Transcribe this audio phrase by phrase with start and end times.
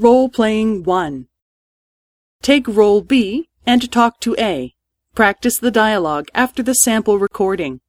[0.00, 1.26] Role playing 1.
[2.40, 4.72] Take role B and talk to A.
[5.16, 7.80] Practice the dialogue after the sample recording.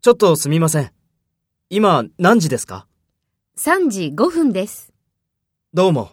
[0.00, 0.90] ちょっとすみません。
[1.68, 2.86] 今何時ですか
[3.58, 4.94] 3時5分です。
[5.74, 6.12] どうも。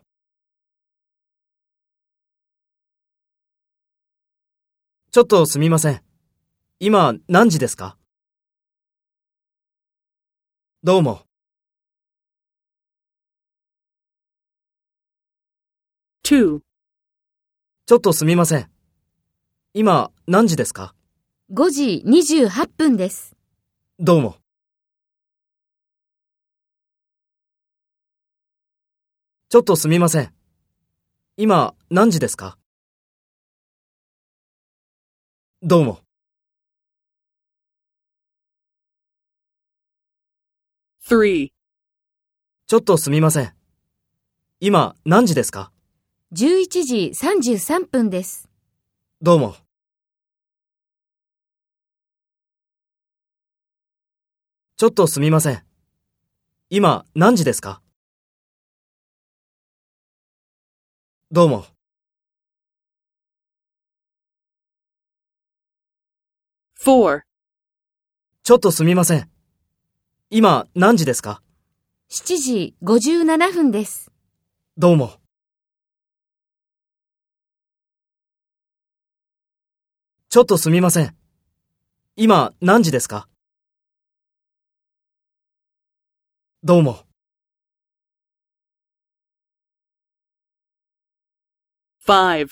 [5.13, 6.01] ちょっとすみません。
[6.81, 7.95] 今何時ですか
[10.83, 11.30] どうも。
[16.23, 16.59] 2.
[17.87, 18.69] ちょっとすみません。
[19.73, 20.93] 今何時ですか
[21.51, 23.35] ？5時28分です。
[23.99, 24.37] どうも。
[29.49, 30.33] ちょっとすみません。
[31.37, 32.57] 今何時ですか？
[35.63, 35.99] どうも。
[41.03, 41.49] 3.
[42.67, 43.53] ちょっとすみません。
[44.61, 45.70] 今何時ですか？
[46.33, 48.47] 11時33分です。
[49.21, 49.53] どうも。
[54.77, 55.61] ちょっとすみません。
[56.69, 57.81] 今何時ですか？
[61.33, 61.65] どうも。
[66.79, 67.23] 4.
[68.43, 69.29] ちょっとすみません。
[70.29, 71.41] 今何時ですか
[72.09, 74.13] ？7時57分です。
[74.77, 75.20] どうも。
[80.33, 81.13] ちょっとすみません。
[82.15, 83.27] 今何時ですか？
[86.63, 86.99] どうも。
[92.07, 92.47] 5.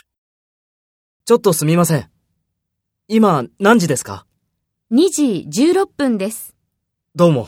[1.23, 2.11] ちょっとすみません。
[3.07, 4.25] 今何時ですか
[4.91, 6.57] ？2時16分です。
[7.15, 7.47] どうも。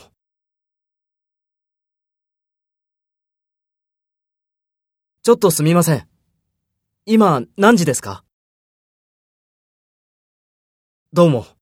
[5.24, 6.08] ちょっとすみません。
[7.04, 8.24] 今何時ですか？
[11.14, 11.61] どうも。